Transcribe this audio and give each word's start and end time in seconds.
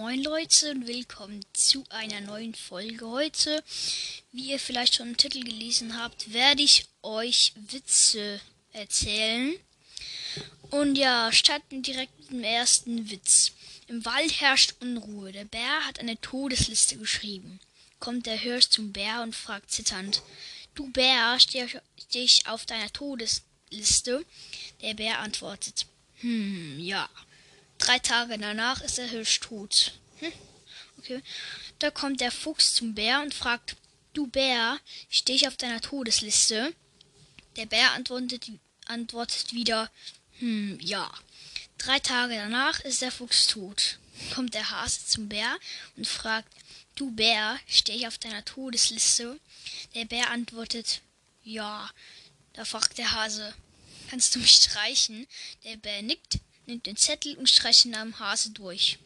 Moin 0.00 0.24
Leute 0.24 0.70
und 0.70 0.86
willkommen 0.86 1.44
zu 1.52 1.84
einer 1.90 2.22
neuen 2.22 2.54
Folge 2.54 3.06
heute. 3.06 3.62
Wie 4.32 4.50
ihr 4.50 4.58
vielleicht 4.58 4.94
schon 4.94 5.08
im 5.08 5.16
Titel 5.18 5.44
gelesen 5.44 6.00
habt, 6.00 6.32
werde 6.32 6.62
ich 6.62 6.86
euch 7.02 7.52
Witze 7.54 8.40
erzählen. 8.72 9.54
Und 10.70 10.96
ja, 10.96 11.30
starten 11.32 11.82
direkt 11.82 12.18
mit 12.18 12.30
dem 12.30 12.44
ersten 12.44 13.10
Witz. 13.10 13.52
Im 13.88 14.02
Wald 14.06 14.40
herrscht 14.40 14.72
Unruhe. 14.80 15.32
Der 15.32 15.44
Bär 15.44 15.84
hat 15.84 16.00
eine 16.00 16.18
Todesliste 16.18 16.96
geschrieben. 16.96 17.60
Kommt 17.98 18.24
der 18.24 18.38
Hirsch 18.38 18.70
zum 18.70 18.94
Bär 18.94 19.20
und 19.22 19.36
fragt 19.36 19.70
zitternd: 19.70 20.22
Du 20.74 20.90
Bär, 20.90 21.38
steh 21.38 21.66
ich 22.14 22.46
auf 22.46 22.64
deiner 22.64 22.90
Todesliste? 22.90 24.24
Der 24.80 24.94
Bär 24.94 25.18
antwortet: 25.18 25.84
Hm, 26.22 26.80
ja. 26.80 27.06
Drei 27.80 27.98
Tage 27.98 28.38
danach 28.38 28.82
ist 28.82 28.98
der 28.98 29.06
Hirsch 29.06 29.40
tot. 29.40 29.94
Hm? 30.18 30.32
Okay. 30.98 31.22
Da 31.78 31.90
kommt 31.90 32.20
der 32.20 32.30
Fuchs 32.30 32.74
zum 32.74 32.94
Bär 32.94 33.22
und 33.22 33.32
fragt, 33.32 33.76
du 34.12 34.26
Bär, 34.26 34.78
stehe 35.08 35.34
ich 35.34 35.48
auf 35.48 35.56
deiner 35.56 35.80
Todesliste? 35.80 36.74
Der 37.56 37.64
Bär 37.64 37.92
antwortet, 37.92 38.50
antwortet 38.84 39.54
wieder, 39.54 39.90
hm, 40.38 40.78
ja. 40.80 41.10
Drei 41.78 41.98
Tage 41.98 42.34
danach 42.34 42.80
ist 42.80 43.00
der 43.00 43.10
Fuchs 43.10 43.46
tot. 43.46 43.98
Kommt 44.34 44.52
der 44.52 44.70
Hase 44.70 45.06
zum 45.06 45.30
Bär 45.30 45.56
und 45.96 46.06
fragt, 46.06 46.52
du 46.96 47.10
Bär, 47.10 47.58
stehe 47.66 47.98
ich 47.98 48.06
auf 48.06 48.18
deiner 48.18 48.44
Todesliste? 48.44 49.40
Der 49.94 50.04
Bär 50.04 50.28
antwortet, 50.28 51.00
ja. 51.42 51.90
Da 52.52 52.66
fragt 52.66 52.98
der 52.98 53.12
Hase, 53.12 53.54
kannst 54.10 54.34
du 54.34 54.38
mich 54.38 54.50
streichen? 54.50 55.26
Der 55.64 55.76
Bär 55.76 56.02
nickt, 56.02 56.39
nimmt 56.70 56.86
den 56.86 56.96
Zettel 56.96 57.36
und 57.36 57.48
streicht 57.48 57.84
ihn 57.84 57.94
am 57.94 58.18
Hase 58.18 58.50
durch. 58.50 58.98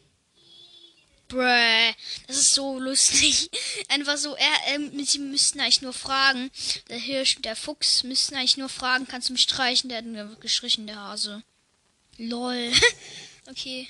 Bräh, 1.27 1.93
das 2.27 2.37
ist 2.37 2.53
so 2.53 2.79
lustig. 2.79 3.49
Einfach 3.89 4.17
so, 4.17 4.35
er, 4.35 4.73
ähm, 4.75 5.03
sie 5.05 5.19
müssten 5.19 5.59
eigentlich 5.59 5.81
nur 5.81 5.93
fragen. 5.93 6.51
Der 6.89 6.99
Hirsch 6.99 7.37
und 7.37 7.45
der 7.45 7.55
Fuchs 7.55 8.03
müssten 8.03 8.35
eigentlich 8.35 8.57
nur 8.57 8.69
fragen, 8.69 9.07
kannst 9.07 9.29
du 9.29 9.33
mich 9.33 9.41
streichen? 9.41 9.89
Der 9.89 9.99
hat 9.99 10.05
nur 10.05 10.35
gestrichen, 10.39 10.85
der 10.85 10.97
Hase. 10.97 11.43
Lol. 12.17 12.71
okay. 13.49 13.87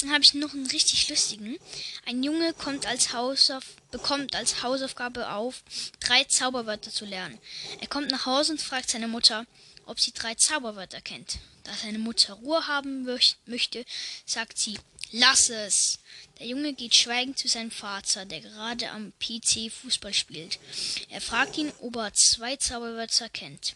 Dann 0.00 0.12
habe 0.12 0.22
ich 0.22 0.34
noch 0.34 0.54
einen 0.54 0.66
richtig 0.66 1.08
lustigen. 1.08 1.58
Ein 2.06 2.22
Junge 2.22 2.54
kommt 2.54 2.86
als 2.86 3.12
Hausauf 3.12 3.64
bekommt 3.90 4.34
als 4.34 4.62
Hausaufgabe 4.62 5.30
auf, 5.30 5.62
drei 6.00 6.24
Zauberwörter 6.24 6.90
zu 6.90 7.04
lernen. 7.04 7.38
Er 7.80 7.86
kommt 7.86 8.10
nach 8.10 8.26
Hause 8.26 8.52
und 8.52 8.60
fragt 8.62 8.90
seine 8.90 9.08
Mutter, 9.08 9.46
ob 9.86 10.00
sie 10.00 10.12
drei 10.12 10.34
Zauberwörter 10.34 11.00
kennt. 11.00 11.38
Da 11.64 11.72
seine 11.74 11.98
Mutter 11.98 12.34
Ruhe 12.34 12.66
haben 12.66 13.04
möchte, 13.46 13.84
sagt 14.26 14.58
sie, 14.58 14.78
lass 15.10 15.48
es. 15.48 15.98
Der 16.38 16.46
Junge 16.46 16.74
geht 16.74 16.94
schweigend 16.94 17.38
zu 17.38 17.48
seinem 17.48 17.70
Vater, 17.70 18.24
der 18.24 18.40
gerade 18.40 18.90
am 18.90 19.12
PC 19.18 19.72
Fußball 19.72 20.14
spielt. 20.14 20.58
Er 21.08 21.20
fragt 21.20 21.56
ihn, 21.58 21.72
ob 21.80 21.96
er 21.96 22.12
zwei 22.14 22.56
Zauberwörter 22.56 23.28
kennt. 23.28 23.74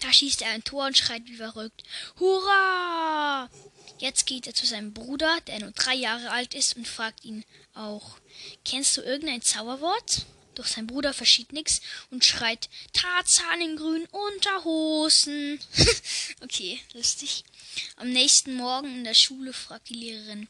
Da 0.00 0.12
schießt 0.12 0.42
er 0.42 0.50
ein 0.50 0.64
Tor 0.64 0.86
und 0.86 0.96
schreit 0.96 1.26
wie 1.26 1.36
verrückt. 1.36 1.84
Hurra! 2.18 3.50
Jetzt 3.98 4.26
geht 4.26 4.46
er 4.46 4.54
zu 4.54 4.66
seinem 4.66 4.92
Bruder, 4.92 5.38
der 5.46 5.60
nur 5.60 5.70
drei 5.72 5.94
Jahre 5.94 6.30
alt 6.30 6.54
ist, 6.54 6.76
und 6.76 6.88
fragt 6.88 7.24
ihn 7.24 7.44
auch, 7.74 8.18
kennst 8.64 8.96
du 8.96 9.02
irgendein 9.02 9.42
Zauberwort? 9.42 10.26
Doch 10.54 10.66
sein 10.66 10.86
Bruder 10.86 11.14
verschieht 11.14 11.52
nix 11.52 11.80
und 12.10 12.24
schreit 12.24 12.68
Tarzan 12.92 13.60
in 13.62 13.76
grünen 13.76 14.06
Unterhosen. 14.06 15.58
okay, 16.42 16.80
lustig. 16.92 17.44
Am 17.96 18.10
nächsten 18.10 18.54
Morgen 18.54 18.98
in 18.98 19.04
der 19.04 19.14
Schule 19.14 19.54
fragt 19.54 19.88
die 19.88 19.94
Lehrerin, 19.94 20.48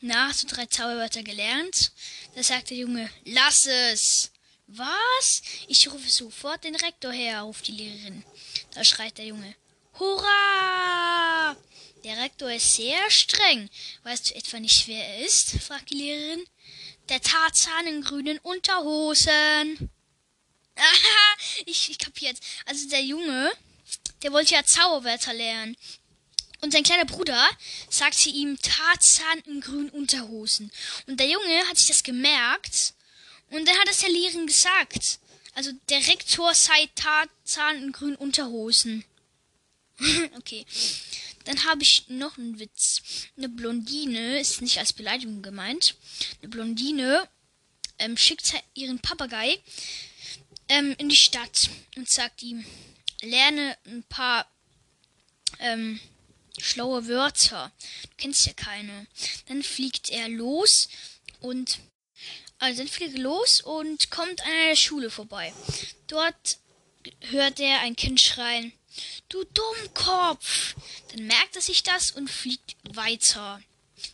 na, 0.00 0.28
hast 0.28 0.42
du 0.42 0.48
drei 0.48 0.66
Zauberwörter 0.66 1.22
gelernt? 1.22 1.92
Da 2.34 2.42
sagt 2.42 2.70
der 2.70 2.78
Junge, 2.78 3.08
lass 3.24 3.66
es. 3.66 4.32
Was? 4.66 5.42
Ich 5.68 5.92
rufe 5.92 6.08
sofort 6.08 6.64
den 6.64 6.74
Rektor 6.74 7.12
her, 7.12 7.42
ruft 7.42 7.68
die 7.68 7.72
Lehrerin. 7.72 8.24
Da 8.72 8.82
schreit 8.82 9.18
der 9.18 9.26
Junge, 9.26 9.54
Hurra! 9.98 11.56
Der 12.04 12.18
Rektor 12.18 12.52
ist 12.52 12.76
sehr 12.76 13.10
streng. 13.10 13.70
Weißt 14.02 14.30
du 14.30 14.34
etwa 14.34 14.60
nicht, 14.60 14.86
wer 14.88 15.02
er 15.02 15.24
ist? 15.24 15.52
fragt 15.62 15.90
die 15.90 15.94
Lehrerin. 15.94 16.44
Der 17.08 17.20
Tarzan 17.20 17.86
in 17.86 18.02
grünen 18.02 18.38
Unterhosen. 18.38 19.90
Aha, 20.76 21.36
ich, 21.64 21.90
ich 21.90 21.98
kapier's. 21.98 22.38
Also 22.66 22.88
der 22.90 23.02
Junge, 23.02 23.50
der 24.22 24.32
wollte 24.32 24.54
ja 24.54 24.64
Zauberwörter 24.64 25.32
lernen. 25.32 25.76
Und 26.60 26.72
sein 26.72 26.82
kleiner 26.82 27.06
Bruder 27.06 27.48
sagte 27.88 28.28
ihm 28.28 28.58
Tarzan 28.60 29.38
in 29.46 29.62
grünen 29.62 29.90
Unterhosen. 29.90 30.70
Und 31.06 31.18
der 31.20 31.28
Junge 31.28 31.68
hat 31.68 31.78
sich 31.78 31.88
das 31.88 32.02
gemerkt 32.02 32.94
und 33.50 33.66
dann 33.66 33.78
hat 33.78 33.88
es 33.88 34.00
der 34.00 34.10
Lehrerin 34.10 34.46
gesagt. 34.46 35.20
Also 35.54 35.72
der 35.88 36.06
Rektor 36.06 36.54
sei 36.54 36.88
Tarzan 36.94 37.82
in 37.82 37.92
grünen 37.92 38.16
Unterhosen. 38.16 39.04
okay. 40.36 40.66
Dann 41.44 41.64
habe 41.64 41.82
ich 41.82 42.08
noch 42.08 42.38
einen 42.38 42.58
Witz. 42.58 43.02
Eine 43.36 43.48
Blondine 43.48 44.40
ist 44.40 44.62
nicht 44.62 44.78
als 44.78 44.92
Beleidigung 44.92 45.42
gemeint. 45.42 45.96
Eine 46.40 46.48
Blondine 46.48 47.28
ähm, 47.98 48.16
schickt 48.16 48.54
ihren 48.74 48.98
Papagei 48.98 49.58
ähm, 50.68 50.94
in 50.98 51.08
die 51.08 51.16
Stadt 51.16 51.70
und 51.96 52.08
sagt 52.08 52.42
ihm, 52.42 52.64
lerne 53.20 53.76
ein 53.86 54.02
paar 54.04 54.50
ähm, 55.58 56.00
schlaue 56.58 57.08
Wörter. 57.08 57.72
Du 58.02 58.08
kennst 58.16 58.46
ja 58.46 58.52
keine. 58.52 59.06
Dann 59.46 59.62
fliegt 59.62 60.10
er 60.10 60.28
los 60.28 60.88
und 61.40 61.78
also 62.58 62.78
dann 62.78 62.88
fliegt 62.88 63.16
er 63.16 63.22
los 63.22 63.60
und 63.60 64.10
kommt 64.10 64.40
an 64.40 64.50
einer 64.50 64.76
Schule 64.76 65.10
vorbei. 65.10 65.52
Dort 66.06 66.58
hört 67.30 67.60
er 67.60 67.80
ein 67.80 67.96
Kind 67.96 68.20
schreien. 68.20 68.72
Du 69.28 69.44
Dummkopf! 69.44 70.74
Dann 71.10 71.26
merkt 71.26 71.56
er 71.56 71.62
sich 71.62 71.82
das 71.82 72.10
und 72.10 72.30
fliegt 72.30 72.76
weiter. 72.94 73.60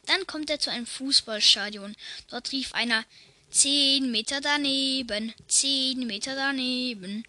Dann 0.07 0.27
kommt 0.27 0.51
er 0.51 0.61
zu 0.61 0.71
einem 0.71 0.87
Fußballstadion. 0.87 1.97
Dort 2.29 2.53
rief 2.53 2.73
einer 2.73 3.05
Zehn 3.51 4.13
Meter 4.13 4.41
daneben, 4.41 5.35
zehn 5.49 6.07
Meter 6.07 6.37
daneben. 6.37 7.27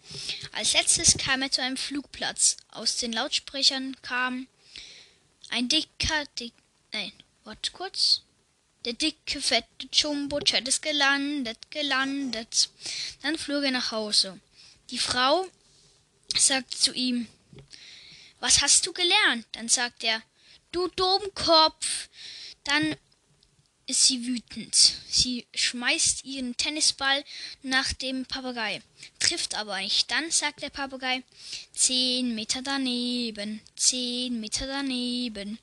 Als 0.52 0.72
letztes 0.72 1.16
kam 1.18 1.42
er 1.42 1.50
zu 1.50 1.60
einem 1.60 1.76
Flugplatz. 1.76 2.56
Aus 2.70 2.96
den 2.96 3.12
Lautsprechern 3.12 3.96
kam 4.02 4.46
ein 5.48 5.68
dicker, 5.68 6.24
dick, 6.38 6.52
nein, 6.92 7.12
warte 7.42 7.72
kurz. 7.72 8.22
Der 8.84 8.92
dicke, 8.92 9.40
fette 9.40 9.88
Jumbo-Jet 9.92 10.66
ist 10.68 10.82
gelandet, 10.82 11.58
gelandet. 11.70 12.70
Dann 13.22 13.36
flog 13.36 13.64
er 13.64 13.72
nach 13.72 13.90
Hause. 13.90 14.40
Die 14.90 14.98
Frau 14.98 15.46
sagte 16.36 16.76
zu 16.76 16.92
ihm, 16.92 17.26
was 18.40 18.60
hast 18.60 18.86
du 18.86 18.92
gelernt? 18.92 19.46
Dann 19.52 19.68
sagt 19.68 20.04
er, 20.04 20.22
du 20.72 20.88
Dummkopf. 20.88 22.08
Dann 22.64 22.96
ist 23.86 24.06
sie 24.06 24.26
wütend. 24.26 24.74
Sie 25.08 25.46
schmeißt 25.54 26.24
ihren 26.24 26.56
Tennisball 26.56 27.24
nach 27.62 27.92
dem 27.92 28.24
Papagei, 28.26 28.80
trifft 29.18 29.54
aber 29.54 29.78
nicht. 29.80 30.10
Dann 30.10 30.30
sagt 30.30 30.62
der 30.62 30.70
Papagei, 30.70 31.22
zehn 31.74 32.34
Meter 32.34 32.62
daneben, 32.62 33.60
zehn 33.76 34.40
Meter 34.40 34.66
daneben. 34.66 35.58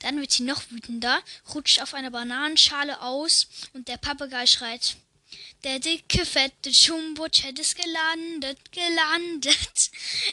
Dann 0.00 0.20
wird 0.20 0.32
sie 0.32 0.42
noch 0.42 0.70
wütender, 0.70 1.22
rutscht 1.54 1.80
auf 1.80 1.94
einer 1.94 2.10
Bananenschale 2.10 3.00
aus 3.00 3.46
und 3.72 3.88
der 3.88 3.98
Papagei 3.98 4.46
schreit, 4.46 4.96
der 5.62 5.78
dicke, 5.78 6.26
fette 6.26 6.70
Jumbo-Chat 6.70 7.58
ist 7.58 7.76
gelandet, 7.76 8.58
gelandet. 8.72 9.89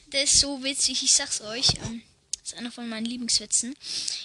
Der 0.08 0.24
ist 0.24 0.40
so 0.40 0.64
witzig, 0.64 1.04
ich 1.04 1.14
sag's 1.14 1.42
euch. 1.42 1.76
Ähm, 1.84 2.04
ist 2.44 2.56
einer 2.56 2.72
von 2.72 2.88
meinen 2.88 3.06
Lieblingswitzen. 3.06 3.76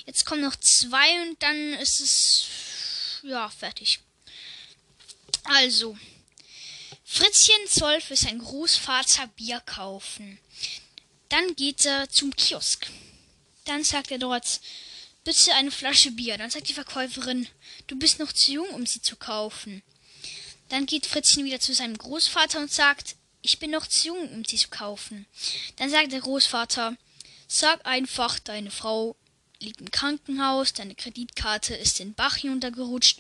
Jetzt 0.07 0.25
kommen 0.25 0.43
noch 0.43 0.57
zwei 0.57 1.23
und 1.23 1.43
dann 1.43 1.75
ist 1.75 2.01
es, 2.01 2.47
ja, 3.23 3.49
fertig. 3.49 4.01
Also, 5.45 5.99
Fritzchen 7.05 7.67
soll 7.69 8.01
für 8.01 8.17
sein 8.17 8.39
Großvater 8.39 9.27
Bier 9.29 9.61
kaufen. 9.61 10.39
Dann 11.29 11.57
geht 11.57 11.85
er 11.85 12.09
zum 12.09 12.35
Kiosk. 12.37 12.87
Dann 13.65 13.85
sagt 13.85 14.11
er 14.11 14.19
dort, 14.19 14.61
bitte 15.25 15.53
eine 15.55 15.71
Flasche 15.71 16.13
Bier. 16.13 16.39
Dann 16.39 16.51
sagt 16.51 16.69
die 16.69 16.75
Verkäuferin, 16.75 17.49
du 17.87 17.99
bist 17.99 18.19
noch 18.19 18.33
zu 18.33 18.53
jung, 18.53 18.69
um 18.71 18.87
sie 18.87 19.03
zu 19.03 19.17
kaufen. 19.17 19.83
Dann 20.69 20.87
geht 20.87 21.07
Fritzchen 21.07 21.45
wieder 21.45 21.61
zu 21.61 21.75
seinem 21.75 21.99
Großvater 21.99 22.59
und 22.61 22.73
sagt, 22.73 23.17
ich 23.43 23.59
bin 23.59 23.73
noch 23.73 23.87
zu 23.87 24.09
jung, 24.09 24.33
um 24.33 24.45
sie 24.45 24.57
zu 24.57 24.69
kaufen. 24.69 25.27
Dann 25.77 25.91
sagt 25.91 26.13
der 26.13 26.21
Großvater, 26.21 26.97
sag 27.49 27.85
einfach, 27.85 28.39
deine 28.39 28.71
Frau 28.71 29.17
liegt 29.59 29.81
im 29.81 29.91
Krankenhaus, 29.91 30.73
deine 30.73 30.95
Kreditkarte 30.95 31.75
ist 31.75 31.99
den 31.99 32.15
Bach 32.15 32.37
hinuntergerutscht, 32.37 33.19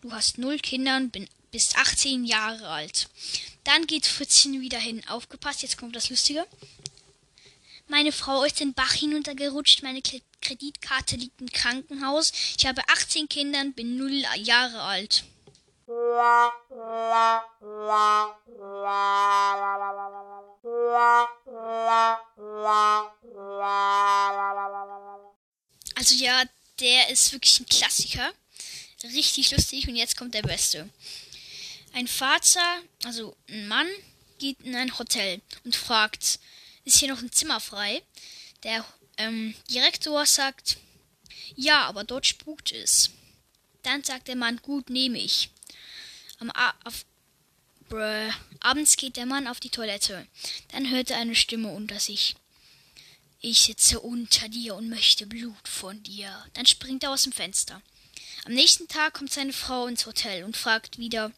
du 0.00 0.12
hast 0.12 0.38
null 0.38 0.58
Kinder 0.58 0.96
und 0.96 1.16
bist 1.50 1.76
18 1.76 2.24
Jahre 2.24 2.68
alt. 2.68 3.08
Dann 3.62 3.86
geht 3.86 4.06
Fritzchen 4.06 4.60
wieder 4.60 4.78
hin. 4.78 5.06
Aufgepasst, 5.08 5.62
jetzt 5.62 5.78
kommt 5.78 5.94
das 5.94 6.10
Lustige. 6.10 6.46
Meine 7.86 8.12
Frau 8.12 8.44
ist 8.44 8.60
den 8.60 8.74
Bach 8.74 8.92
hinuntergerutscht, 8.92 9.82
meine 9.82 10.02
Kreditkarte 10.40 11.16
liegt 11.16 11.40
im 11.40 11.50
Krankenhaus, 11.50 12.32
ich 12.56 12.66
habe 12.66 12.82
18 12.88 13.28
Kinder 13.28 13.60
und 13.60 13.76
bin 13.76 13.96
0 13.96 14.24
Jahre 14.38 14.82
alt. 14.82 15.24
Also 25.96 26.14
ja, 26.16 26.44
der 26.80 27.10
ist 27.10 27.32
wirklich 27.32 27.60
ein 27.60 27.66
Klassiker. 27.66 28.32
Richtig 29.02 29.50
lustig 29.50 29.86
und 29.86 29.96
jetzt 29.96 30.16
kommt 30.16 30.32
der 30.32 30.42
Beste. 30.42 30.88
Ein 31.92 32.08
Vater, 32.08 32.80
also 33.04 33.36
ein 33.48 33.68
Mann, 33.68 33.86
geht 34.38 34.60
in 34.62 34.74
ein 34.74 34.98
Hotel 34.98 35.42
und 35.64 35.76
fragt, 35.76 36.38
ist 36.84 36.98
hier 36.98 37.08
noch 37.08 37.20
ein 37.20 37.30
Zimmer 37.30 37.60
frei? 37.60 38.02
Der 38.62 38.84
ähm, 39.18 39.54
Direktor 39.70 40.24
sagt, 40.24 40.78
ja, 41.54 41.84
aber 41.84 42.04
dort 42.04 42.26
spukt 42.26 42.72
es. 42.72 43.10
Dann 43.82 44.02
sagt 44.02 44.28
der 44.28 44.36
Mann, 44.36 44.56
gut, 44.62 44.88
nehme 44.88 45.18
ich. 45.18 45.50
Am 46.38 46.50
A 46.50 46.74
auf, 46.84 47.04
brr, 47.88 48.32
abends 48.60 48.96
geht 48.96 49.16
der 49.16 49.26
Mann 49.26 49.46
auf 49.46 49.60
die 49.60 49.70
Toilette. 49.70 50.26
Dann 50.72 50.90
hört 50.90 51.10
er 51.10 51.18
eine 51.18 51.34
Stimme 51.34 51.68
unter 51.68 52.00
sich. 52.00 52.34
Ich 53.40 53.60
sitze 53.60 54.00
unter 54.00 54.48
dir 54.48 54.74
und 54.74 54.88
möchte 54.88 55.26
Blut 55.26 55.68
von 55.68 56.02
dir. 56.02 56.44
Dann 56.54 56.66
springt 56.66 57.02
er 57.02 57.10
aus 57.10 57.24
dem 57.24 57.32
Fenster. 57.32 57.82
Am 58.46 58.52
nächsten 58.52 58.88
Tag 58.88 59.14
kommt 59.14 59.32
seine 59.32 59.52
Frau 59.52 59.86
ins 59.86 60.06
Hotel 60.06 60.44
und 60.44 60.56
fragt 60.56 60.98
wieder, 60.98 61.30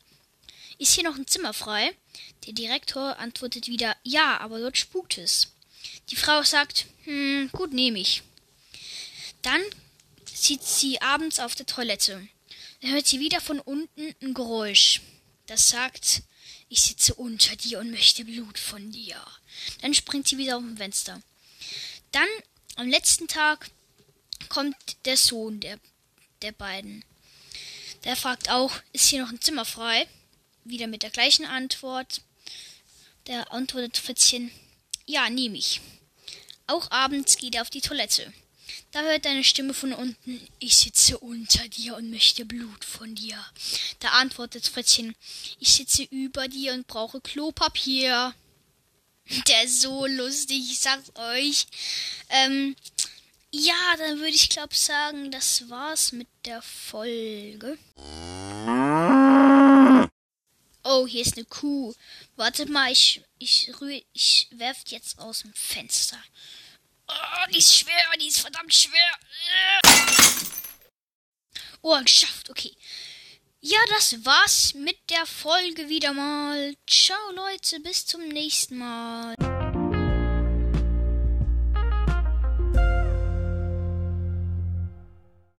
ist 0.79 0.95
hier 0.95 1.05
noch 1.05 1.17
ein 1.17 1.27
Zimmer 1.27 1.53
frei? 1.53 1.95
Der 2.47 2.53
Direktor 2.53 3.19
antwortet 3.19 3.67
wieder, 3.67 3.97
ja, 4.03 4.39
aber 4.39 4.59
dort 4.59 4.77
spukt 4.77 5.19
es. 5.19 5.53
Die 6.11 6.17
Frau 6.17 6.43
sagt, 6.43 6.87
hm, 7.05 7.51
gut, 7.53 7.73
nehme 7.73 7.99
ich. 7.99 8.23
Dann 9.43 9.63
sieht 10.33 10.63
sie 10.63 11.01
abends 11.01 11.39
auf 11.39 11.55
der 11.55 11.67
Toilette. 11.67 12.29
Dann 12.81 12.93
hört 12.93 13.07
sie 13.07 13.21
wieder 13.21 13.41
von 13.41 13.61
unten 13.61 14.15
ein 14.23 14.35
Geräusch. 14.35 15.01
Das 15.47 15.69
sagt, 15.69 16.23
ich 16.69 16.83
sitze 16.83 17.15
unter 17.15 17.57
dir 17.57 17.79
und 17.79 17.91
möchte 17.91 18.25
Blut 18.25 18.59
von 18.59 18.91
dir. 18.91 19.25
Dann 19.83 19.95
springt 19.95 20.29
sie 20.29 20.39
wieder 20.39 20.57
auf 20.57 20.63
dem 20.63 20.77
Fenster. 20.77 21.23
Dann, 22.13 22.29
am 22.77 22.89
letzten 22.89 23.29
Tag, 23.29 23.71
kommt 24.49 24.77
der 25.05 25.17
Sohn 25.17 25.61
der, 25.61 25.79
der 26.43 26.53
beiden. 26.53 27.05
Der 28.05 28.17
fragt 28.17 28.51
auch, 28.51 28.73
ist 28.93 29.09
hier 29.09 29.23
noch 29.23 29.31
ein 29.31 29.41
Zimmer 29.41 29.65
frei? 29.65 30.07
Wieder 30.65 30.87
mit 30.87 31.03
der 31.03 31.11
gleichen 31.11 31.47
Antwort. 31.47 32.23
Der 33.27 33.53
antwortet 33.53 33.97
Fritzchen, 33.97 34.51
ja, 35.07 35.29
nehme 35.31 35.57
ich. 35.57 35.81
Auch 36.67 36.91
abends 36.91 37.37
geht 37.37 37.55
er 37.55 37.63
auf 37.63 37.71
die 37.71 37.81
Toilette. 37.81 38.33
Da 38.93 39.03
hört 39.03 39.27
eine 39.27 39.45
Stimme 39.45 39.75
von 39.75 39.93
unten, 39.93 40.41
ich 40.59 40.77
sitze 40.77 41.19
unter 41.19 41.69
dir 41.69 41.97
und 41.97 42.11
möchte 42.11 42.45
Blut 42.45 42.85
von 42.85 43.15
dir. 43.15 43.39
Da 44.01 44.09
antwortet 44.11 44.67
Fritzchen, 44.67 45.15
ich 45.59 45.75
sitze 45.75 46.05
über 46.05 46.49
dir 46.49 46.73
und 46.73 46.87
brauche 46.87 47.21
Klopapier. 47.21 48.35
Der 49.49 49.65
ist 49.65 49.83
so 49.83 50.07
lustig, 50.07 50.71
ich 50.71 50.79
sag's 50.79 51.11
euch. 51.17 51.67
Ähm, 52.31 52.77
ja, 53.51 53.97
dann 53.99 54.19
würde 54.19 54.31
ich 54.31 54.49
glaub 54.49 54.75
sagen, 54.75 55.31
das 55.31 55.69
war's 55.69 56.13
mit 56.13 56.29
der 56.45 56.63
Folge. 56.63 57.79
Oh, 60.85 61.07
hier 61.07 61.23
ist 61.23 61.37
eine 61.37 61.45
Kuh. 61.47 61.93
Wartet 62.37 62.69
mal, 62.69 62.93
ich, 62.93 63.23
ich 63.39 63.73
rühre, 63.81 64.03
ich 64.13 64.49
werf 64.53 64.79
jetzt 64.87 65.19
aus 65.19 65.41
dem 65.41 65.53
Fenster. 65.55 66.19
Oh, 67.09 67.51
die 67.53 67.59
ist 67.59 67.77
schwer, 67.77 68.05
die 68.21 68.29
ist 68.29 68.41
verdammt 68.41 68.75
schwer. 68.75 69.13
Oh, 71.83 72.01
geschafft, 72.03 72.51
okay. 72.51 72.75
Ja, 73.61 73.79
das 73.91 74.25
war's 74.25 74.75
mit 74.75 74.99
der 75.11 75.27
Folge 75.27 75.89
wieder 75.89 76.13
mal. 76.13 76.77
Ciao 76.89 77.31
Leute, 77.33 77.81
bis 77.81 78.07
zum 78.07 78.29
nächsten 78.29 78.79
Mal. 78.79 79.35